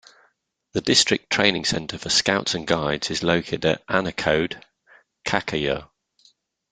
The 0.73 0.81
district 0.81 1.29
training 1.31 1.65
center 1.65 1.95
for 1.99 2.09
Scouts 2.09 2.55
and 2.55 2.65
Guides 2.65 3.11
is 3.11 3.21
located 3.21 3.63
at 3.67 3.85
Annakode, 3.87 4.59
Kakkayur. 5.27 5.89